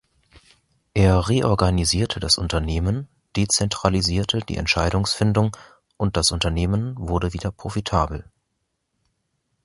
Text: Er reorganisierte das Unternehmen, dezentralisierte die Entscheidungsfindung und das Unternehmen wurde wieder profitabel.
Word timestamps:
Er 0.95 1.29
reorganisierte 1.29 2.19
das 2.19 2.39
Unternehmen, 2.39 3.07
dezentralisierte 3.35 4.39
die 4.39 4.57
Entscheidungsfindung 4.57 5.55
und 5.95 6.17
das 6.17 6.31
Unternehmen 6.31 6.95
wurde 6.97 7.33
wieder 7.33 7.51
profitabel. 7.51 8.25